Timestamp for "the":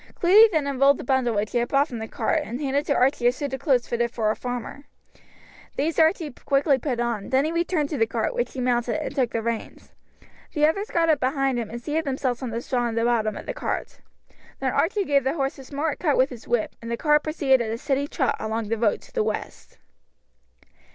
0.97-1.03, 1.99-2.07, 7.99-8.07, 9.29-9.43, 10.53-10.65, 12.49-12.61, 12.95-13.03, 13.45-13.53, 15.23-15.35, 16.89-16.97, 18.69-18.79, 19.13-19.23